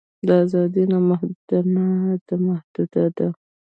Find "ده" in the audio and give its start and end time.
2.27-2.35, 3.17-3.27